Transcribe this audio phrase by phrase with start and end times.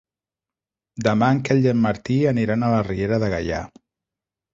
[1.07, 3.61] Demà en Quel i en Martí aniran a la Riera de Gaià.